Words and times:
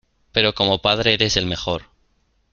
pero 0.31 0.55
como 0.55 0.79
padre 0.81 1.13
eres 1.13 1.37
el 1.37 1.45
mejor. 1.45 1.83